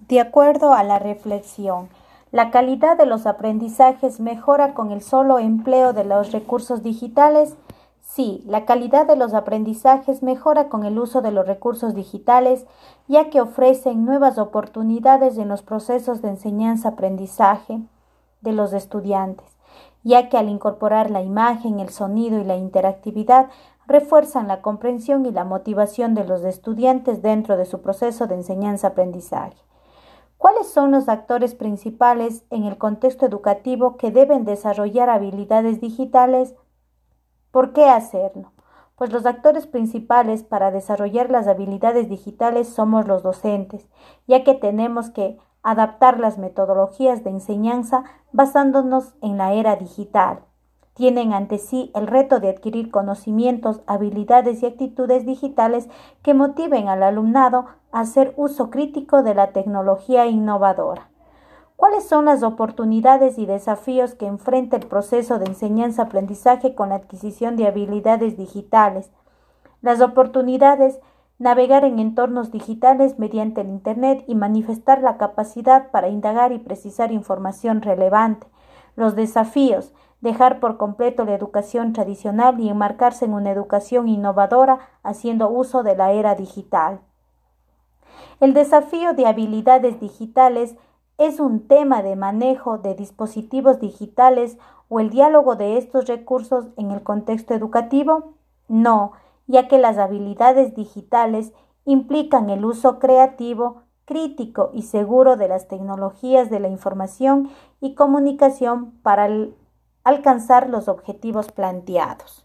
De 0.00 0.20
acuerdo 0.20 0.74
a 0.74 0.82
la 0.82 0.98
reflexión, 0.98 1.88
la 2.30 2.50
calidad 2.50 2.98
de 2.98 3.06
los 3.06 3.26
aprendizajes 3.26 4.20
mejora 4.20 4.74
con 4.74 4.90
el 4.90 5.00
solo 5.00 5.38
empleo 5.38 5.92
de 5.92 6.04
los 6.04 6.32
recursos 6.32 6.82
digitales. 6.82 7.56
Sí, 8.02 8.42
la 8.44 8.66
calidad 8.66 9.06
de 9.06 9.16
los 9.16 9.32
aprendizajes 9.32 10.22
mejora 10.22 10.68
con 10.68 10.84
el 10.84 10.98
uso 10.98 11.22
de 11.22 11.30
los 11.30 11.46
recursos 11.46 11.94
digitales, 11.94 12.66
ya 13.08 13.30
que 13.30 13.40
ofrecen 13.40 14.04
nuevas 14.04 14.36
oportunidades 14.36 15.38
en 15.38 15.48
los 15.48 15.62
procesos 15.62 16.20
de 16.20 16.30
enseñanza-aprendizaje 16.30 17.80
de 18.42 18.52
los 18.52 18.72
estudiantes, 18.72 19.46
ya 20.02 20.28
que 20.28 20.36
al 20.36 20.48
incorporar 20.48 21.10
la 21.10 21.22
imagen, 21.22 21.80
el 21.80 21.88
sonido 21.88 22.38
y 22.40 22.44
la 22.44 22.56
interactividad 22.56 23.48
refuerzan 23.86 24.48
la 24.48 24.60
comprensión 24.60 25.24
y 25.24 25.30
la 25.30 25.44
motivación 25.44 26.14
de 26.14 26.24
los 26.24 26.42
estudiantes 26.42 27.22
dentro 27.22 27.56
de 27.56 27.64
su 27.64 27.80
proceso 27.80 28.26
de 28.26 28.34
enseñanza-aprendizaje. 28.34 29.56
¿Cuáles 30.44 30.68
son 30.68 30.90
los 30.90 31.08
actores 31.08 31.54
principales 31.54 32.44
en 32.50 32.64
el 32.64 32.76
contexto 32.76 33.24
educativo 33.24 33.96
que 33.96 34.10
deben 34.10 34.44
desarrollar 34.44 35.08
habilidades 35.08 35.80
digitales? 35.80 36.54
¿Por 37.50 37.72
qué 37.72 37.86
hacerlo? 37.86 38.52
Pues 38.94 39.10
los 39.10 39.24
actores 39.24 39.66
principales 39.66 40.44
para 40.44 40.70
desarrollar 40.70 41.30
las 41.30 41.48
habilidades 41.48 42.10
digitales 42.10 42.68
somos 42.68 43.08
los 43.08 43.22
docentes, 43.22 43.88
ya 44.26 44.44
que 44.44 44.52
tenemos 44.52 45.08
que 45.08 45.38
adaptar 45.62 46.20
las 46.20 46.36
metodologías 46.36 47.24
de 47.24 47.30
enseñanza 47.30 48.04
basándonos 48.30 49.14
en 49.22 49.38
la 49.38 49.54
era 49.54 49.76
digital 49.76 50.40
tienen 50.94 51.32
ante 51.32 51.58
sí 51.58 51.90
el 51.94 52.06
reto 52.06 52.40
de 52.40 52.48
adquirir 52.48 52.90
conocimientos, 52.90 53.82
habilidades 53.86 54.62
y 54.62 54.66
actitudes 54.66 55.26
digitales 55.26 55.88
que 56.22 56.34
motiven 56.34 56.88
al 56.88 57.02
alumnado 57.02 57.66
a 57.92 58.00
hacer 58.00 58.32
uso 58.36 58.70
crítico 58.70 59.22
de 59.22 59.34
la 59.34 59.52
tecnología 59.52 60.26
innovadora. 60.26 61.10
¿Cuáles 61.76 62.08
son 62.08 62.26
las 62.26 62.44
oportunidades 62.44 63.36
y 63.36 63.46
desafíos 63.46 64.14
que 64.14 64.26
enfrenta 64.26 64.76
el 64.76 64.86
proceso 64.86 65.38
de 65.38 65.46
enseñanza-aprendizaje 65.46 66.74
con 66.74 66.90
la 66.90 66.94
adquisición 66.94 67.56
de 67.56 67.66
habilidades 67.66 68.36
digitales? 68.36 69.10
Las 69.82 70.00
oportunidades 70.00 71.00
navegar 71.38 71.84
en 71.84 71.98
entornos 71.98 72.52
digitales 72.52 73.18
mediante 73.18 73.62
el 73.62 73.68
Internet 73.68 74.24
y 74.28 74.36
manifestar 74.36 75.02
la 75.02 75.16
capacidad 75.16 75.90
para 75.90 76.08
indagar 76.08 76.52
y 76.52 76.58
precisar 76.58 77.10
información 77.10 77.82
relevante. 77.82 78.46
Los 78.94 79.16
desafíos 79.16 79.92
dejar 80.24 80.58
por 80.58 80.78
completo 80.78 81.24
la 81.26 81.34
educación 81.34 81.92
tradicional 81.92 82.58
y 82.58 82.70
enmarcarse 82.70 83.26
en 83.26 83.34
una 83.34 83.52
educación 83.52 84.08
innovadora 84.08 84.78
haciendo 85.02 85.50
uso 85.50 85.82
de 85.82 85.94
la 85.94 86.12
era 86.12 86.34
digital. 86.34 87.00
El 88.40 88.54
desafío 88.54 89.12
de 89.12 89.26
habilidades 89.26 90.00
digitales 90.00 90.76
es 91.18 91.40
un 91.40 91.68
tema 91.68 92.02
de 92.02 92.16
manejo 92.16 92.78
de 92.78 92.94
dispositivos 92.94 93.80
digitales 93.80 94.56
o 94.88 94.98
el 94.98 95.10
diálogo 95.10 95.56
de 95.56 95.76
estos 95.76 96.06
recursos 96.06 96.68
en 96.78 96.90
el 96.90 97.02
contexto 97.02 97.52
educativo? 97.52 98.32
No, 98.66 99.12
ya 99.46 99.68
que 99.68 99.76
las 99.76 99.98
habilidades 99.98 100.74
digitales 100.74 101.52
implican 101.84 102.48
el 102.48 102.64
uso 102.64 102.98
creativo, 102.98 103.82
crítico 104.06 104.70
y 104.72 104.82
seguro 104.82 105.36
de 105.36 105.48
las 105.48 105.68
tecnologías 105.68 106.48
de 106.48 106.60
la 106.60 106.68
información 106.68 107.50
y 107.82 107.94
comunicación 107.94 108.92
para 109.02 109.26
el 109.26 109.54
alcanzar 110.04 110.68
los 110.68 110.88
objetivos 110.88 111.50
planteados. 111.50 112.43